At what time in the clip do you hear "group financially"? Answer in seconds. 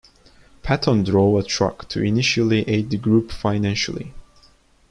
2.97-4.15